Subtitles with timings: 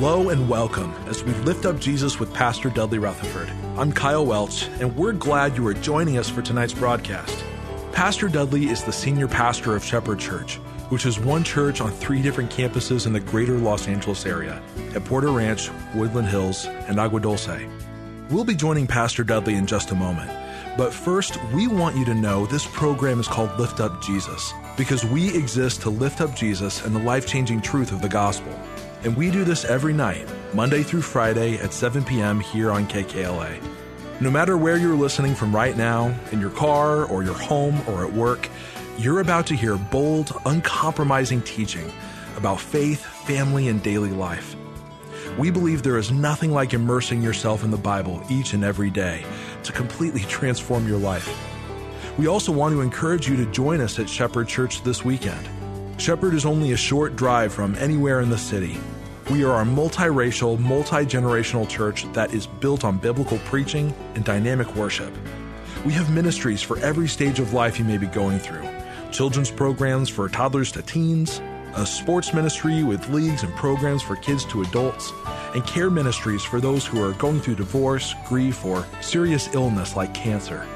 [0.00, 3.50] Hello and welcome as we lift up Jesus with Pastor Dudley Rutherford.
[3.76, 7.44] I'm Kyle Welch, and we're glad you are joining us for tonight's broadcast.
[7.92, 10.54] Pastor Dudley is the senior pastor of Shepherd Church,
[10.88, 14.62] which is one church on three different campuses in the greater Los Angeles area
[14.94, 17.60] at Porter Ranch, Woodland Hills, and Agua Dulce.
[18.30, 20.30] We'll be joining Pastor Dudley in just a moment.
[20.78, 25.04] But first, we want you to know this program is called Lift Up Jesus because
[25.04, 28.58] we exist to lift up Jesus and the life changing truth of the gospel.
[29.02, 32.38] And we do this every night, Monday through Friday at 7 p.m.
[32.38, 33.62] here on KKLA.
[34.20, 38.04] No matter where you're listening from right now, in your car or your home or
[38.04, 38.50] at work,
[38.98, 41.90] you're about to hear bold, uncompromising teaching
[42.36, 44.54] about faith, family, and daily life.
[45.38, 49.24] We believe there is nothing like immersing yourself in the Bible each and every day
[49.62, 51.34] to completely transform your life.
[52.18, 55.48] We also want to encourage you to join us at Shepherd Church this weekend.
[56.00, 58.78] Shepherd is only a short drive from anywhere in the city.
[59.30, 64.74] We are a multiracial, multi generational church that is built on biblical preaching and dynamic
[64.76, 65.12] worship.
[65.84, 68.66] We have ministries for every stage of life you may be going through
[69.12, 71.42] children's programs for toddlers to teens,
[71.74, 75.12] a sports ministry with leagues and programs for kids to adults,
[75.54, 80.14] and care ministries for those who are going through divorce, grief, or serious illness like
[80.14, 80.66] cancer.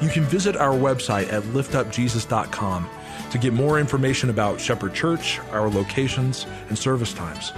[0.00, 2.88] You can visit our website at liftupjesus.com
[3.30, 7.52] to get more information about Shepherd Church, our locations, and service times.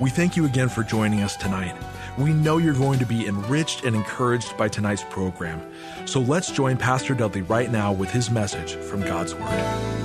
[0.00, 1.76] We thank you again for joining us tonight.
[2.18, 5.62] We know you're going to be enriched and encouraged by tonight's program.
[6.06, 10.02] So let's join Pastor Dudley right now with his message from God's Word.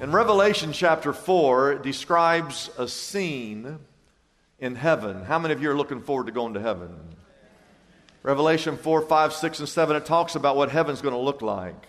[0.00, 3.78] In Revelation chapter 4, it describes a scene
[4.60, 5.24] in heaven.
[5.24, 6.96] How many of you are looking forward to going to heaven?
[8.22, 11.88] Revelation 4, 5, 6, and 7, it talks about what heaven's going to look like.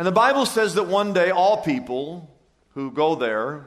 [0.00, 2.34] And the Bible says that one day all people
[2.70, 3.66] who go there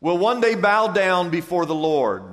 [0.00, 2.24] will one day bow down before the Lord.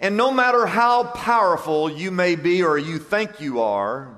[0.00, 4.16] And no matter how powerful you may be or you think you are,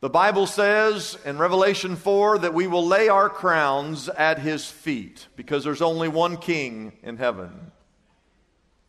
[0.00, 5.28] the Bible says in Revelation 4 that we will lay our crowns at his feet
[5.36, 7.72] because there's only one king in heaven.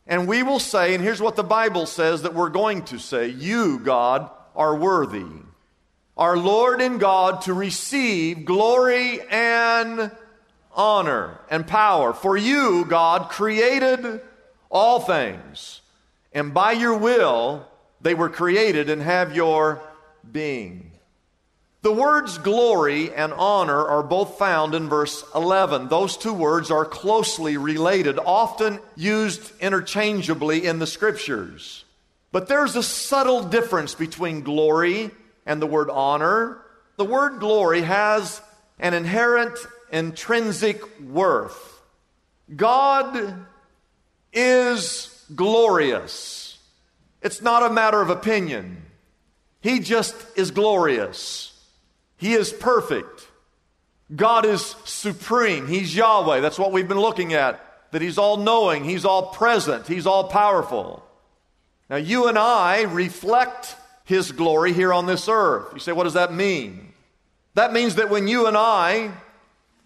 [0.05, 3.29] And we will say, and here's what the Bible says that we're going to say
[3.29, 5.43] You, God, are worthy
[6.17, 10.11] our Lord and God to receive glory and
[10.75, 12.13] honor and power.
[12.13, 14.21] For you, God, created
[14.69, 15.81] all things,
[16.31, 17.67] and by your will
[18.01, 19.81] they were created and have your
[20.29, 20.91] being.
[21.81, 25.89] The words glory and honor are both found in verse 11.
[25.89, 31.83] Those two words are closely related, often used interchangeably in the scriptures.
[32.31, 35.11] But there's a subtle difference between glory
[35.45, 36.61] and the word honor.
[36.97, 38.41] The word glory has
[38.79, 39.57] an inherent
[39.91, 41.81] intrinsic worth.
[42.55, 43.45] God
[44.31, 46.57] is glorious.
[47.21, 48.83] It's not a matter of opinion.
[49.61, 51.57] He just is glorious.
[52.17, 53.27] He is perfect.
[54.13, 55.67] God is supreme.
[55.67, 56.41] He's Yahweh.
[56.41, 57.91] That's what we've been looking at.
[57.91, 61.05] That He's all knowing, He's all present, He's all powerful.
[61.89, 63.75] Now, you and I reflect
[64.05, 65.69] his glory here on this earth.
[65.73, 66.93] You say, what does that mean?
[67.55, 69.11] That means that when you and I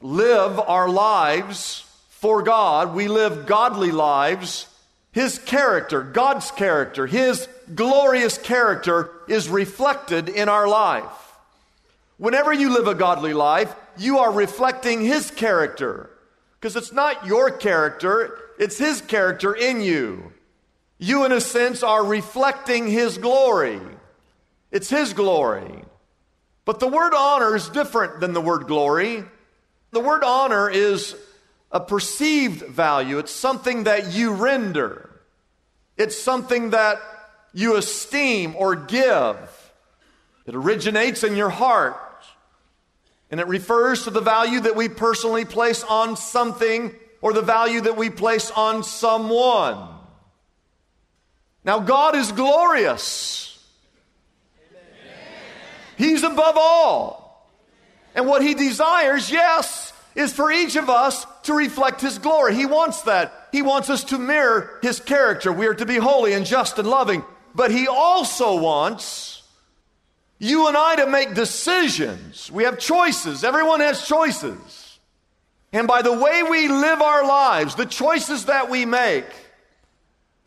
[0.02, 4.68] live our lives for God, we live godly lives,
[5.12, 11.04] His character, God's character, His glorious character is reflected in our life.
[12.18, 16.10] Whenever you live a godly life, you are reflecting His character.
[16.60, 20.32] Because it's not your character, it's His character in you.
[20.98, 23.80] You, in a sense, are reflecting His glory.
[24.78, 25.84] It's His glory.
[26.64, 29.24] But the word honor is different than the word glory.
[29.90, 31.16] The word honor is
[31.72, 35.10] a perceived value, it's something that you render,
[35.98, 37.00] it's something that
[37.54, 39.36] you esteem or give.
[40.46, 41.98] It originates in your heart.
[43.32, 47.82] And it refers to the value that we personally place on something or the value
[47.82, 49.90] that we place on someone.
[51.64, 53.57] Now, God is glorious,
[55.98, 57.50] He's above all.
[58.16, 62.56] And what He desires, yes, is for each of us to reflect His glory.
[62.56, 63.50] He wants that.
[63.52, 65.52] He wants us to mirror His character.
[65.52, 67.24] We are to be holy and just and loving.
[67.54, 69.44] But He also wants
[70.40, 72.52] you and I to make decisions.
[72.52, 73.44] We have choices.
[73.44, 75.00] Everyone has choices.
[75.74, 79.26] And by the way we live our lives, the choices that we make,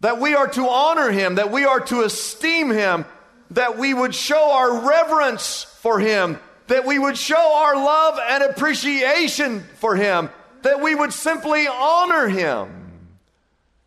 [0.00, 3.05] that we are to honor Him, that we are to esteem Him,
[3.50, 6.38] that we would show our reverence for Him,
[6.69, 10.31] that we would show our love and appreciation for Him,
[10.62, 12.76] that we would simply honor Him.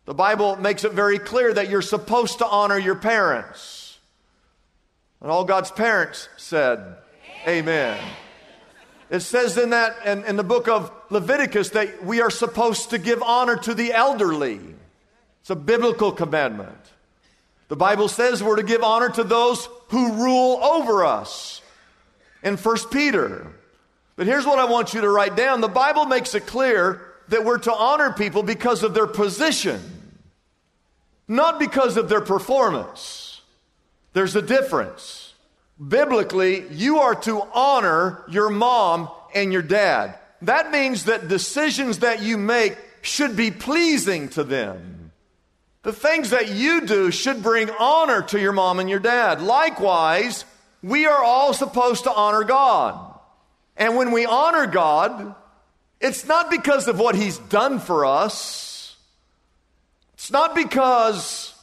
[0.04, 3.98] The Bible makes it very clear that you're supposed to honor your parents.
[5.20, 6.96] And all God's parents said,
[7.48, 7.98] Amen.
[9.10, 12.98] It says in that in, in the book of Leviticus that we are supposed to
[12.98, 14.60] give honor to the elderly.
[15.40, 16.93] It's a biblical commandment.
[17.68, 21.62] The Bible says we're to give honor to those who rule over us
[22.42, 23.46] in 1 Peter.
[24.16, 25.60] But here's what I want you to write down.
[25.60, 29.80] The Bible makes it clear that we're to honor people because of their position,
[31.26, 33.40] not because of their performance.
[34.12, 35.32] There's a difference.
[35.88, 40.18] Biblically, you are to honor your mom and your dad.
[40.42, 45.03] That means that decisions that you make should be pleasing to them.
[45.84, 49.42] The things that you do should bring honor to your mom and your dad.
[49.42, 50.46] Likewise,
[50.82, 52.98] we are all supposed to honor God.
[53.76, 55.34] And when we honor God,
[56.00, 58.96] it's not because of what He's done for us.
[60.14, 61.54] It's not because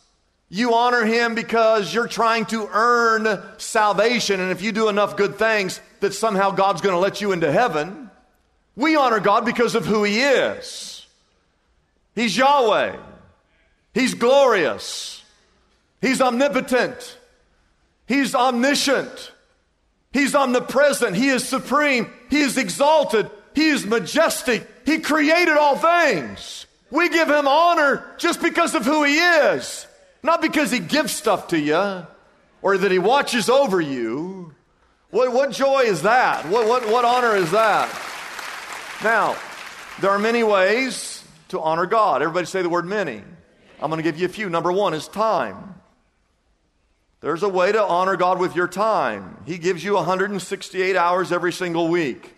[0.50, 5.38] you honor Him because you're trying to earn salvation, and if you do enough good
[5.38, 8.12] things, that somehow God's going to let you into heaven.
[8.76, 11.08] We honor God because of who He is.
[12.14, 12.98] He's Yahweh.
[13.94, 15.24] He's glorious.
[16.02, 17.18] He's omnipotent.
[18.08, 19.32] He's omniscient.
[20.12, 21.16] He's omnipresent.
[21.16, 22.12] He is supreme.
[22.30, 23.30] He is exalted.
[23.54, 24.68] He is majestic.
[24.86, 26.66] He created all things.
[26.90, 29.88] We give him honor just because of who he is,
[30.24, 32.06] not because he gives stuff to you
[32.62, 34.54] or that he watches over you.
[35.10, 36.46] What, what joy is that?
[36.48, 37.90] What, what, what honor is that?
[39.04, 39.38] Now,
[40.00, 42.22] there are many ways to honor God.
[42.22, 43.24] Everybody say the word many.
[43.82, 44.50] I'm going to give you a few.
[44.50, 45.76] Number one is time.
[47.22, 49.38] There's a way to honor God with your time.
[49.46, 52.36] He gives you 168 hours every single week.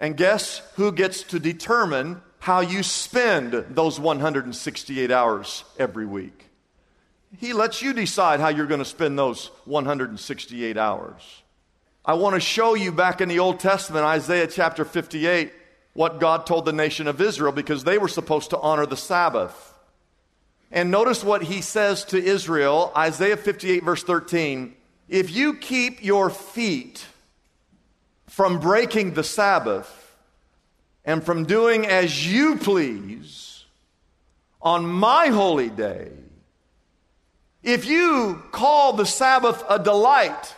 [0.00, 6.46] And guess who gets to determine how you spend those 168 hours every week?
[7.38, 11.42] He lets you decide how you're going to spend those 168 hours.
[12.04, 15.52] I want to show you back in the Old Testament, Isaiah chapter 58,
[15.92, 19.69] what God told the nation of Israel because they were supposed to honor the Sabbath.
[20.70, 24.74] And notice what he says to Israel, Isaiah 58, verse 13.
[25.08, 27.04] If you keep your feet
[28.28, 30.16] from breaking the Sabbath
[31.04, 33.64] and from doing as you please
[34.62, 36.12] on my holy day,
[37.62, 40.54] if you call the Sabbath a delight,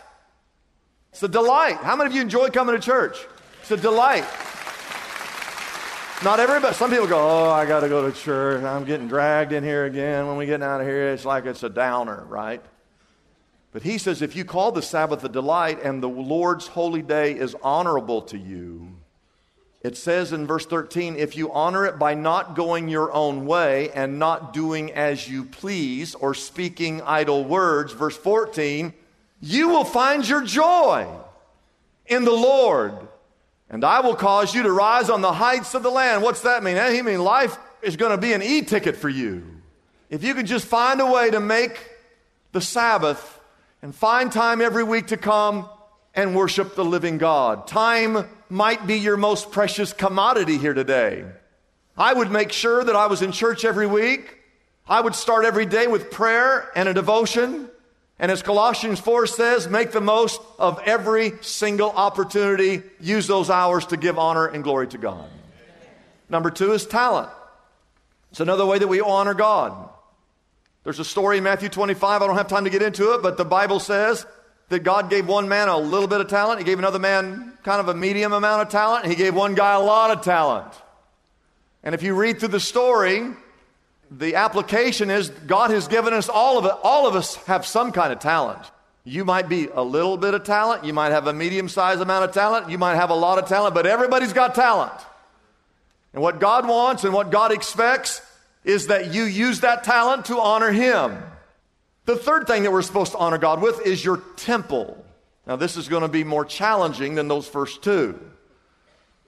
[1.11, 1.77] it's a delight.
[1.77, 3.17] How many of you enjoy coming to church?
[3.61, 4.25] It's a delight.
[6.23, 6.73] Not everybody.
[6.73, 8.63] Some people go, oh, I got to go to church.
[8.63, 10.25] I'm getting dragged in here again.
[10.25, 12.61] When we get out of here, it's like it's a downer, right?
[13.73, 17.33] But he says, if you call the Sabbath a delight and the Lord's holy day
[17.33, 18.95] is honorable to you,
[19.81, 23.89] it says in verse 13, if you honor it by not going your own way
[23.91, 28.93] and not doing as you please or speaking idle words, verse 14,
[29.41, 31.05] you will find your joy
[32.05, 33.09] in the Lord.
[33.69, 36.21] And I will cause you to rise on the heights of the land.
[36.21, 36.77] What's that mean?
[36.77, 39.43] Eh, he mean life is going to be an e-ticket for you.
[40.09, 41.89] If you could just find a way to make
[42.51, 43.39] the Sabbath
[43.81, 45.67] and find time every week to come
[46.15, 47.67] and worship the living God.
[47.67, 51.25] Time might be your most precious commodity here today.
[51.97, 54.37] I would make sure that I was in church every week.
[54.87, 57.69] I would start every day with prayer and a devotion.
[58.23, 62.81] And as Colossians 4 says, make the most of every single opportunity.
[63.01, 65.29] Use those hours to give honor and glory to God.
[66.29, 67.29] Number two is talent.
[68.31, 69.89] It's another way that we honor God.
[70.85, 72.21] There's a story in Matthew 25.
[72.21, 74.25] I don't have time to get into it, but the Bible says
[74.69, 76.59] that God gave one man a little bit of talent.
[76.59, 79.05] He gave another man kind of a medium amount of talent.
[79.05, 80.73] He gave one guy a lot of talent.
[81.83, 83.33] And if you read through the story,
[84.17, 86.73] the application is God has given us all of it.
[86.83, 88.61] All of us have some kind of talent.
[89.03, 90.85] You might be a little bit of talent.
[90.85, 92.69] You might have a medium sized amount of talent.
[92.69, 94.93] You might have a lot of talent, but everybody's got talent.
[96.13, 98.21] And what God wants and what God expects
[98.63, 101.17] is that you use that talent to honor Him.
[102.05, 105.03] The third thing that we're supposed to honor God with is your temple.
[105.47, 108.19] Now, this is going to be more challenging than those first two.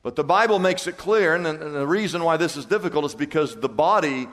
[0.03, 3.55] But the Bible makes it clear, and the reason why this is difficult is because
[3.55, 4.27] the body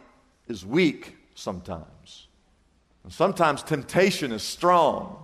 [0.52, 2.28] is weak sometimes.
[3.02, 5.18] And sometimes temptation is strong.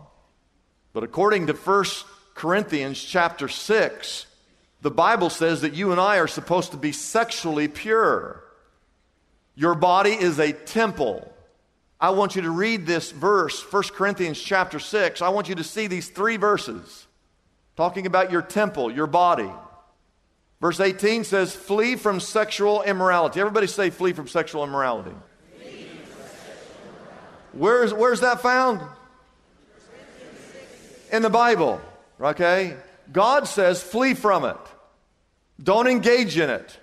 [0.95, 1.85] But according to 1
[2.35, 4.27] Corinthians chapter 6,
[4.81, 8.43] the Bible says that you and I are supposed to be sexually pure.
[9.55, 11.31] Your body is a temple.
[12.01, 15.21] I want you to read this verse, 1 Corinthians chapter 6.
[15.21, 17.07] I want you to see these three verses
[17.77, 19.51] talking about your temple, your body.
[20.61, 23.41] Verse 18 says, Flee from sexual immorality.
[23.41, 25.15] Everybody say, Flee from sexual immorality.
[27.53, 28.81] Where's, where's that found?
[31.11, 31.81] In the Bible,
[32.21, 32.77] okay?
[33.13, 34.57] God says, Flee from it.
[35.63, 36.79] Don't engage in it.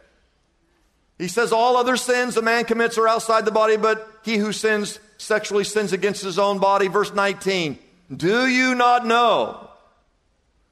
[1.17, 4.51] He says all other sins a man commits are outside the body, but he who
[4.51, 6.87] sins sexually sins against his own body.
[6.87, 7.79] Verse 19.
[8.15, 9.69] Do you not know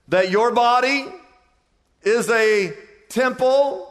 [0.10, 1.06] that your body
[2.04, 2.74] is a
[3.13, 3.89] temple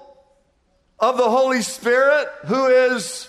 [0.98, 3.28] of the Holy Spirit who is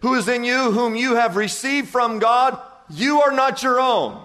[0.00, 2.58] who is in you, whom you have received from God?
[2.88, 4.24] You are not your own.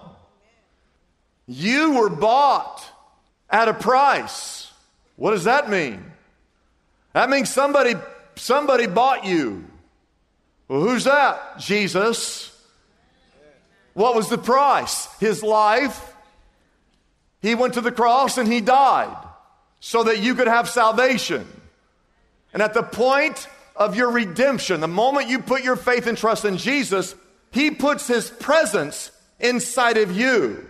[1.48, 2.84] You were bought
[3.50, 4.72] at a price.
[5.18, 6.04] What does that mean?
[7.12, 7.96] That means somebody,
[8.36, 9.66] somebody bought you.
[10.70, 11.60] Well, who's that?
[11.60, 12.52] Jesus.
[13.94, 15.08] What was the price?
[15.20, 16.14] His life.
[17.42, 19.25] He went to the cross and he died
[19.86, 21.46] so that you could have salvation.
[22.54, 26.44] And at the point of your redemption, the moment you put your faith and trust
[26.44, 27.14] in Jesus,
[27.52, 30.68] he puts his presence inside of you.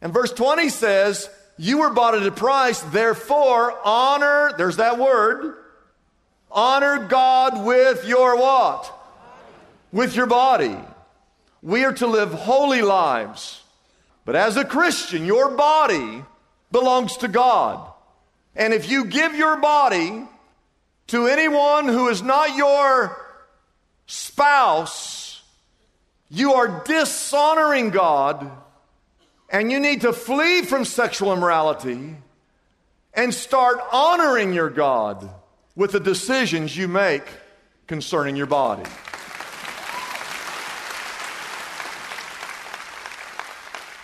[0.00, 5.56] And verse 20 says, you were bought at a price, therefore honor, there's that word,
[6.48, 8.88] honor God with your what?
[9.90, 10.76] With your body.
[11.60, 13.60] We are to live holy lives.
[14.24, 16.22] But as a Christian, your body
[16.70, 17.94] belongs to God.
[18.58, 20.24] And if you give your body
[21.06, 23.16] to anyone who is not your
[24.06, 25.40] spouse,
[26.28, 28.50] you are dishonoring God
[29.48, 32.16] and you need to flee from sexual immorality
[33.14, 35.30] and start honoring your God
[35.76, 37.22] with the decisions you make
[37.86, 38.90] concerning your body.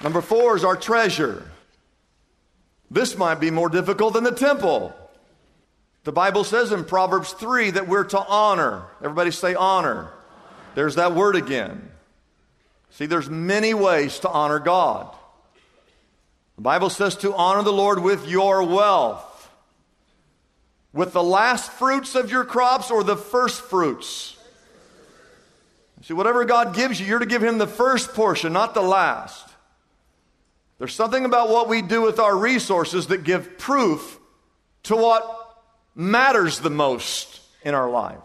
[0.00, 1.50] Number four is our treasure.
[2.94, 4.94] This might be more difficult than the temple.
[6.04, 8.84] The Bible says in Proverbs 3 that we're to honor.
[9.02, 10.12] Everybody say honor.
[10.76, 11.90] There's that word again.
[12.90, 15.12] See, there's many ways to honor God.
[16.54, 19.50] The Bible says to honor the Lord with your wealth,
[20.92, 24.36] with the last fruits of your crops or the first fruits.
[26.02, 29.48] See, whatever God gives you, you're to give Him the first portion, not the last.
[30.78, 34.18] There's something about what we do with our resources that give proof
[34.84, 35.62] to what
[35.94, 38.18] matters the most in our life.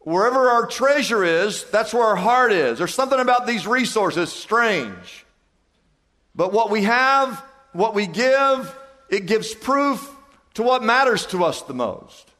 [0.00, 2.78] Wherever our treasure is, that's where our heart is.
[2.78, 5.24] There's something about these resources strange.
[6.34, 8.76] But what we have, what we give,
[9.08, 10.10] it gives proof
[10.54, 12.30] to what matters to us the most.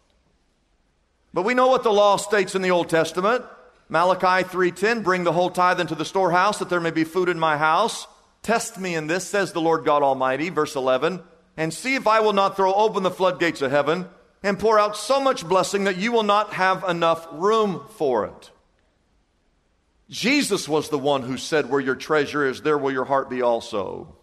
[1.33, 3.45] But we know what the law states in the Old Testament.
[3.89, 7.39] Malachi 3:10, bring the whole tithe into the storehouse that there may be food in
[7.39, 8.07] my house.
[8.45, 11.23] Test me in this, says the Lord God Almighty, verse 11,
[11.57, 14.07] and see if I will not throw open the floodgates of heaven
[14.43, 18.51] and pour out so much blessing that you will not have enough room for it.
[20.11, 23.41] Jesus was the one who said, Where your treasure is, there will your heart be
[23.41, 24.15] also.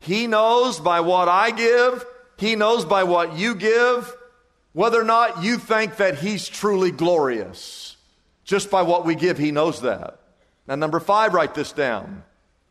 [0.00, 2.04] He knows by what I give,
[2.36, 4.14] He knows by what you give,
[4.74, 7.96] whether or not you think that He's truly glorious.
[8.44, 10.20] Just by what we give, He knows that.
[10.68, 12.22] Now, number five, write this down.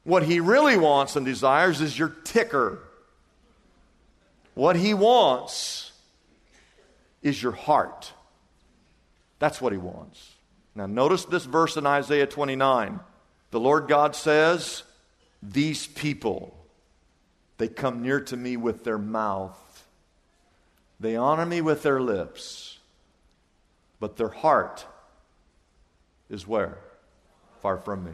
[0.06, 2.80] What He really wants and desires is your ticker.
[4.54, 5.92] What He wants
[7.22, 8.14] is your heart.
[9.40, 10.34] That's what He wants.
[10.76, 13.00] Now, notice this verse in Isaiah 29.
[13.52, 14.84] The Lord God says,
[15.42, 16.56] These people,
[17.58, 19.60] they come near to me with their mouth,
[21.00, 22.78] they honor me with their lips,
[24.00, 24.86] but their heart
[26.30, 26.78] is where?
[27.62, 28.12] Far from me.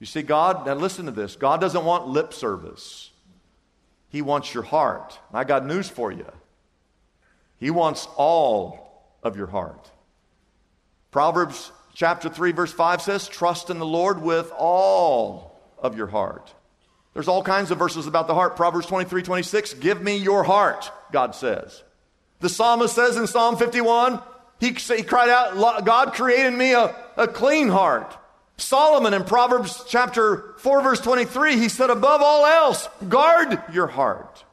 [0.00, 3.10] You see, God, now listen to this God doesn't want lip service,
[4.08, 5.18] He wants your heart.
[5.32, 6.26] I got news for you.
[7.58, 9.90] He wants all of your heart.
[11.10, 16.54] Proverbs chapter 3, verse 5 says, Trust in the Lord with all of your heart.
[17.12, 18.56] There's all kinds of verses about the heart.
[18.56, 21.82] Proverbs 23, 26, Give me your heart, God says.
[22.38, 24.20] The psalmist says in Psalm 51,
[24.58, 28.16] he, he cried out, God created me a, a clean heart.
[28.60, 34.44] Solomon in Proverbs chapter 4, verse 23, he said, above all else, guard your heart.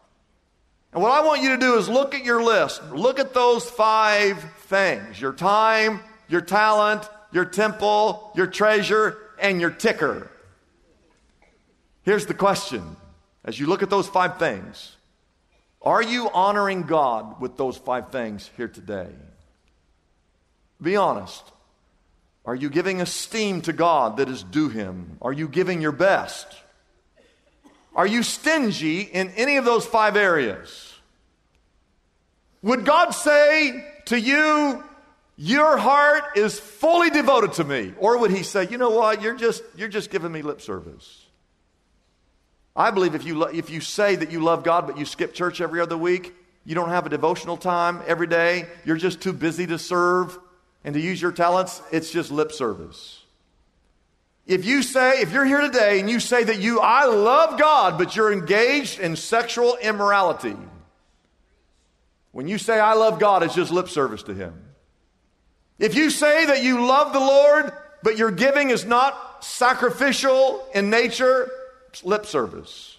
[0.93, 2.81] And what I want you to do is look at your list.
[2.91, 9.71] Look at those five things your time, your talent, your temple, your treasure, and your
[9.71, 10.31] ticker.
[12.03, 12.95] Here's the question
[13.43, 14.95] as you look at those five things
[15.81, 19.09] are you honoring God with those five things here today?
[20.81, 21.43] Be honest.
[22.47, 25.17] Are you giving esteem to God that is due Him?
[25.21, 26.47] Are you giving your best?
[27.93, 30.95] Are you stingy in any of those five areas?
[32.61, 34.81] Would God say to you,
[35.35, 37.93] Your heart is fully devoted to me?
[37.99, 39.21] Or would He say, You know what?
[39.21, 41.25] You're just, you're just giving me lip service.
[42.77, 45.33] I believe if you, lo- if you say that you love God but you skip
[45.33, 49.33] church every other week, you don't have a devotional time every day, you're just too
[49.33, 50.37] busy to serve
[50.83, 53.23] and to use your talents, it's just lip service.
[54.45, 57.97] If you say, if you're here today and you say that you, I love God,
[57.97, 60.55] but you're engaged in sexual immorality,
[62.31, 64.53] when you say, I love God, it's just lip service to Him.
[65.79, 70.89] If you say that you love the Lord, but your giving is not sacrificial in
[70.89, 71.51] nature,
[71.89, 72.97] it's lip service.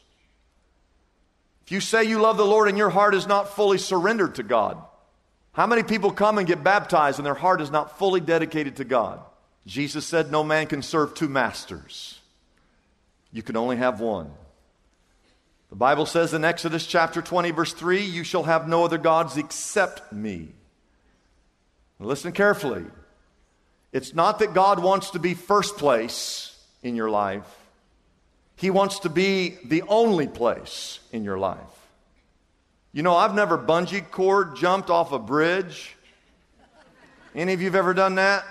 [1.65, 4.43] If you say you love the Lord and your heart is not fully surrendered to
[4.43, 4.83] God,
[5.59, 8.85] how many people come and get baptized and their heart is not fully dedicated to
[8.85, 9.19] God?
[9.67, 12.21] Jesus said, No man can serve two masters.
[13.33, 14.31] You can only have one.
[15.71, 19.37] The Bible says in Exodus chapter 20, verse 3, You shall have no other gods
[19.37, 20.51] except me.
[21.99, 22.85] Listen carefully.
[23.93, 27.53] It's not that God wants to be first place in your life,
[28.55, 31.78] He wants to be the only place in your life.
[32.99, 35.95] You know, I've never bungee cord jumped off a bridge.
[37.33, 38.45] Any of you have ever done that?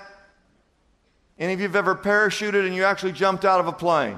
[1.38, 4.18] Any of you have ever parachuted and you actually jumped out of a plane?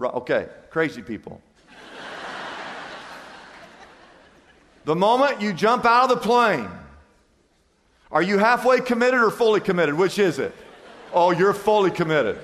[0.00, 1.42] Okay, crazy people.
[4.86, 6.70] the moment you jump out of the plane,
[8.10, 9.96] are you halfway committed or fully committed?
[9.96, 10.54] Which is it?
[11.12, 12.38] Oh, you're fully committed.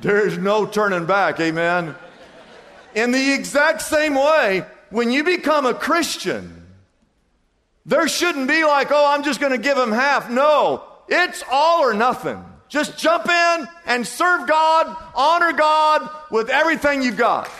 [0.00, 1.96] There's no turning back, amen.
[2.94, 6.66] In the exact same way, when you become a Christian,
[7.86, 10.30] there shouldn't be like, oh, I'm just going to give him half.
[10.30, 12.44] No, it's all or nothing.
[12.68, 17.50] Just jump in and serve God, honor God with everything you've got.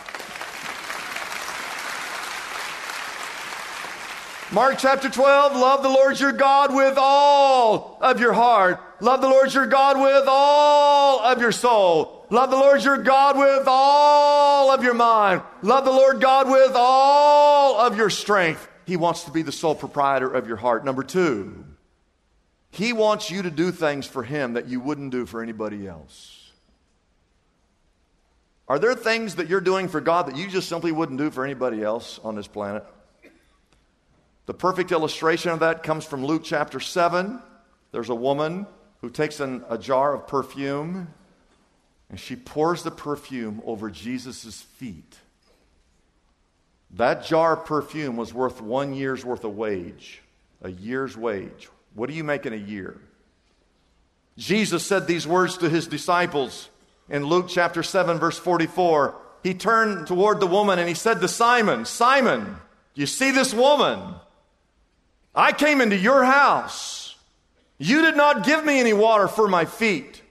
[4.51, 8.81] Mark chapter 12, love the Lord your God with all of your heart.
[8.99, 12.25] Love the Lord your God with all of your soul.
[12.31, 15.43] Love the Lord your God with all of your mind.
[15.61, 18.67] Love the Lord God with all of your strength.
[18.87, 20.83] He wants to be the sole proprietor of your heart.
[20.83, 21.63] Number two,
[22.71, 26.51] He wants you to do things for Him that you wouldn't do for anybody else.
[28.67, 31.45] Are there things that you're doing for God that you just simply wouldn't do for
[31.45, 32.83] anybody else on this planet?
[34.49, 37.39] The perfect illustration of that comes from Luke chapter 7.
[37.91, 38.65] There's a woman
[38.99, 41.13] who takes an, a jar of perfume
[42.09, 45.19] and she pours the perfume over Jesus' feet.
[46.95, 50.23] That jar of perfume was worth one year's worth of wage,
[50.63, 51.69] a year's wage.
[51.93, 52.99] What do you make in a year?
[54.35, 56.69] Jesus said these words to his disciples
[57.07, 59.13] in Luke chapter 7, verse 44.
[59.43, 62.55] He turned toward the woman and he said to Simon, Simon,
[62.95, 64.15] you see this woman?
[65.33, 67.15] I came into your house.
[67.77, 70.21] You did not give me any water for my feet,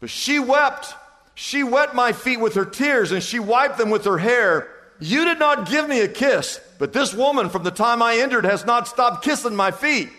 [0.00, 0.94] but she wept.
[1.34, 4.68] She wet my feet with her tears and she wiped them with her hair.
[5.00, 8.44] You did not give me a kiss, but this woman from the time I entered
[8.44, 10.10] has not stopped kissing my feet.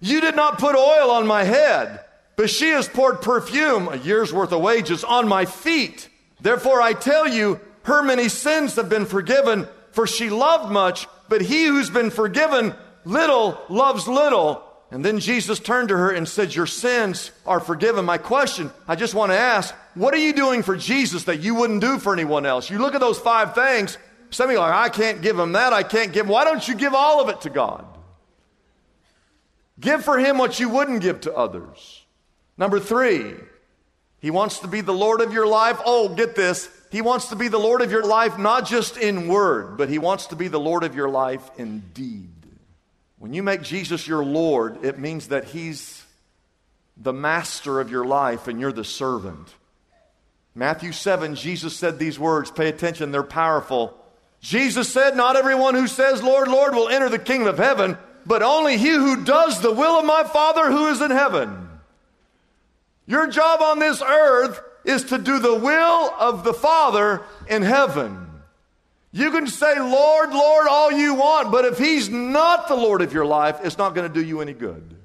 [0.00, 2.00] You did not put oil on my head,
[2.36, 6.08] but she has poured perfume, a year's worth of wages, on my feet.
[6.40, 11.42] Therefore I tell you, her many sins have been forgiven, for she loved much, but
[11.42, 14.64] he who's been forgiven little loves little.
[14.90, 18.04] And then Jesus turned to her and said, Your sins are forgiven.
[18.04, 21.54] My question, I just want to ask, what are you doing for Jesus that you
[21.54, 22.70] wouldn't do for anyone else?
[22.70, 23.98] You look at those five things,
[24.30, 26.32] some of you are like, I can't give him that, I can't give him.
[26.32, 27.84] Why don't you give all of it to God?
[29.78, 32.04] Give for him what you wouldn't give to others.
[32.56, 33.34] Number three,
[34.20, 35.80] he wants to be the Lord of your life.
[35.84, 36.68] Oh, get this.
[36.90, 39.98] He wants to be the Lord of your life, not just in word, but he
[39.98, 42.28] wants to be the Lord of your life in deed.
[43.20, 46.02] When you make Jesus your Lord, it means that He's
[46.96, 49.54] the master of your life and you're the servant.
[50.54, 52.50] Matthew 7, Jesus said these words.
[52.50, 53.94] Pay attention, they're powerful.
[54.40, 58.42] Jesus said, Not everyone who says, Lord, Lord, will enter the kingdom of heaven, but
[58.42, 61.68] only he who does the will of my Father who is in heaven.
[63.06, 68.29] Your job on this earth is to do the will of the Father in heaven.
[69.12, 73.12] You can say, Lord, Lord, all you want, but if He's not the Lord of
[73.12, 74.96] your life, it's not going to do you any good.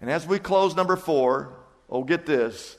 [0.00, 1.54] And as we close number four,
[1.88, 2.76] oh, get this.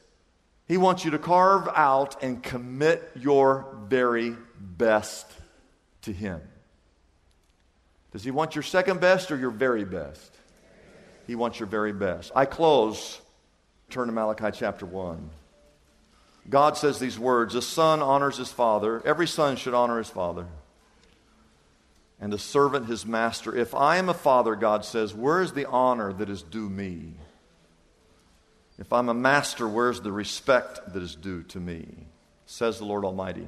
[0.67, 5.31] He wants you to carve out and commit your very best
[6.01, 6.41] to Him.
[8.11, 10.31] Does He want your second best or your very best?
[11.25, 12.31] He wants your very best.
[12.35, 13.21] I close,
[13.89, 15.29] turn to Malachi chapter 1.
[16.49, 19.01] God says these words The son honors his father.
[19.05, 20.47] Every son should honor his father.
[22.19, 23.55] And the servant his master.
[23.55, 27.15] If I am a father, God says, where is the honor that is due me?
[28.79, 31.85] If I'm a master, where's the respect that is due to me?
[32.45, 33.47] Says the Lord Almighty.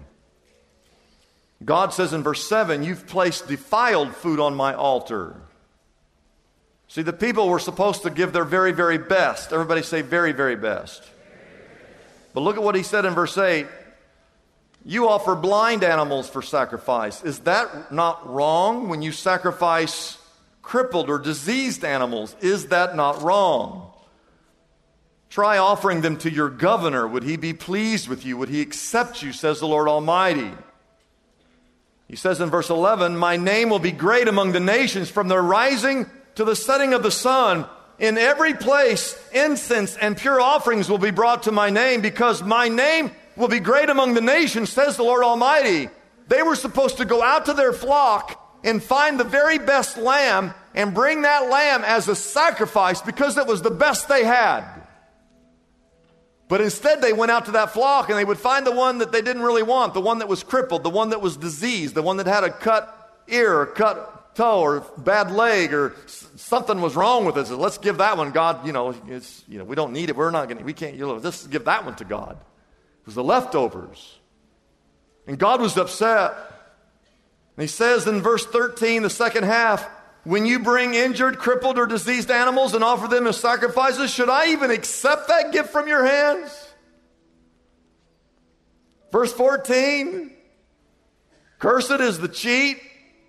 [1.64, 5.36] God says in verse 7, You've placed defiled food on my altar.
[6.88, 9.52] See, the people were supposed to give their very, very best.
[9.52, 11.10] Everybody say, very, very best.
[12.36, 13.66] But look at what he said in verse 8
[14.84, 17.24] You offer blind animals for sacrifice.
[17.24, 20.18] Is that not wrong when you sacrifice
[20.62, 22.36] crippled or diseased animals?
[22.42, 23.94] Is that not wrong?
[25.30, 27.08] Try offering them to your governor.
[27.08, 28.38] Would he be pleased with you?
[28.38, 30.52] Would he accept you, says the Lord Almighty?
[32.10, 35.40] He says in verse 11, My name will be great among the nations from the
[35.40, 37.66] rising to the setting of the sun.
[37.98, 42.68] In every place, incense and pure offerings will be brought to my name because my
[42.68, 45.90] name will be great among the nations, says the Lord Almighty.
[46.28, 50.54] They were supposed to go out to their flock and find the very best lamb
[50.74, 54.66] and bring that lamb as a sacrifice because it was the best they had.
[56.48, 59.12] But instead, they went out to that flock and they would find the one that
[59.12, 62.04] they didn't really want, the one that was crippled, the one that was diseased, the
[62.04, 65.96] one that had a cut ear or cut toe or bad leg or
[66.46, 67.48] something was wrong with it.
[67.48, 68.32] So let's give that one.
[68.32, 70.16] God, you know, it's, you know, we don't need it.
[70.16, 72.34] We're not going to, we can't, you know, let's give that one to God.
[72.34, 74.20] It was the leftovers.
[75.26, 76.34] And God was upset.
[77.58, 79.90] And he says in verse 13, the second half,
[80.24, 84.52] when you bring injured, crippled, or diseased animals and offer them as sacrifices, should I
[84.52, 86.52] even accept that gift from your hands?
[89.12, 90.32] Verse 14,
[91.58, 92.78] cursed is the cheat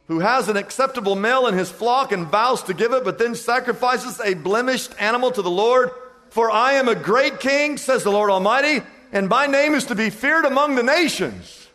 [0.08, 3.34] who has an acceptable male in his flock and vows to give it, but then
[3.34, 5.90] sacrifices a blemished animal to the Lord.
[6.30, 9.94] For I am a great king, says the Lord Almighty, and my name is to
[9.94, 11.68] be feared among the nations.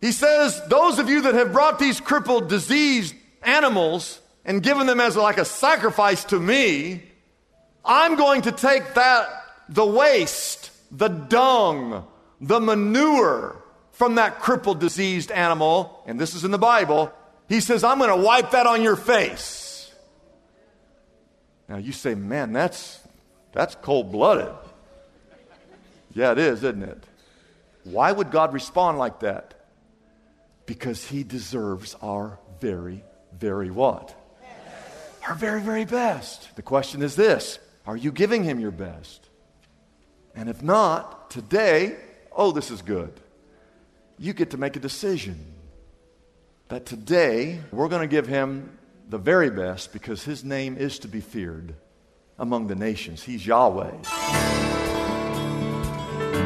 [0.00, 5.00] He says, Those of you that have brought these crippled, diseased animals and given them
[5.00, 7.02] as like a sacrifice to me,
[7.84, 9.28] I'm going to take that,
[9.68, 12.04] the waste, the dung,
[12.40, 13.56] the manure
[13.92, 17.12] from that crippled, diseased animal, and this is in the Bible,
[17.52, 19.92] he says, I'm going to wipe that on your face.
[21.68, 23.00] Now you say, man, that's,
[23.52, 24.54] that's cold blooded.
[26.14, 27.04] Yeah, it is, isn't it?
[27.84, 29.54] Why would God respond like that?
[30.66, 33.02] Because he deserves our very,
[33.38, 34.14] very what?
[35.28, 36.54] Our very, very best.
[36.56, 39.28] The question is this Are you giving him your best?
[40.34, 41.96] And if not, today,
[42.30, 43.12] oh, this is good.
[44.18, 45.52] You get to make a decision
[46.72, 48.78] that today we're going to give him
[49.10, 51.74] the very best because his name is to be feared
[52.38, 53.22] among the nations.
[53.22, 53.90] He's Yahweh.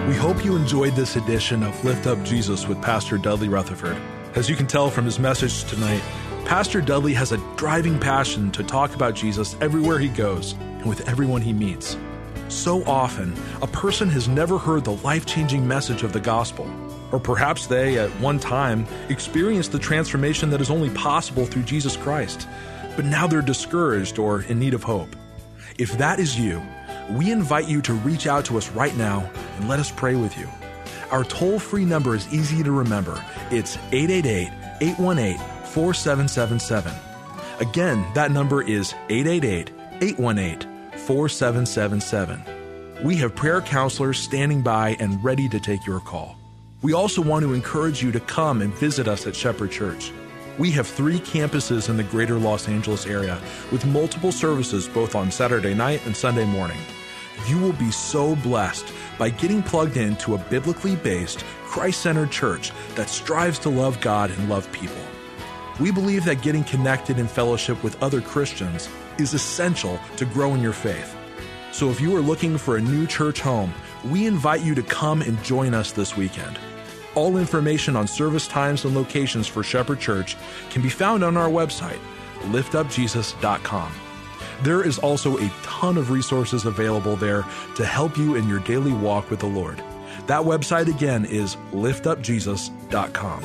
[0.09, 3.97] We hope you enjoyed this edition of Lift Up Jesus with Pastor Dudley Rutherford.
[4.35, 6.03] As you can tell from his message tonight,
[6.45, 11.09] Pastor Dudley has a driving passion to talk about Jesus everywhere he goes and with
[11.09, 11.97] everyone he meets.
[12.49, 16.69] So often, a person has never heard the life changing message of the gospel.
[17.13, 21.97] Or perhaps they, at one time, experienced the transformation that is only possible through Jesus
[21.97, 22.49] Christ,
[22.97, 25.15] but now they're discouraged or in need of hope.
[25.79, 26.63] If that is you,
[27.11, 30.37] we invite you to reach out to us right now and let us pray with
[30.37, 30.49] you.
[31.11, 33.23] Our toll free number is easy to remember.
[33.51, 36.93] It's 888 818 4777.
[37.61, 43.05] Again, that number is 888 818 4777.
[43.05, 46.36] We have prayer counselors standing by and ready to take your call.
[46.87, 50.13] We also want to encourage you to come and visit us at Shepherd Church.
[50.57, 53.41] We have three campuses in the greater Los Angeles area
[53.73, 56.79] with multiple services both on Saturday night and Sunday morning.
[57.49, 58.87] You will be so blessed
[59.19, 64.31] by getting plugged into a biblically based, Christ centered church that strives to love God
[64.31, 65.03] and love people.
[65.81, 70.63] We believe that getting connected in fellowship with other Christians is essential to grow in
[70.63, 71.17] your faith.
[71.73, 75.21] So if you are looking for a new church home, we invite you to come
[75.21, 76.61] and join us this weekend.
[77.17, 80.37] All information on service times and locations for Shepherd Church
[80.71, 81.99] can be found on our website,
[82.43, 83.93] liftupjesus.com.
[84.63, 87.45] There is also a ton of resources available there
[87.77, 89.83] to help you in your daily walk with the Lord.
[90.27, 93.45] That website again is liftupjesus.com.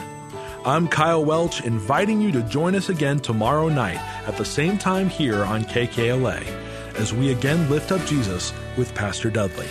[0.65, 5.10] I'm Kyle Welch, inviting you to join us again tomorrow night at the same time
[5.10, 6.45] here on KKLA
[6.95, 9.67] as we again lift up Jesus with Pastor Dudley.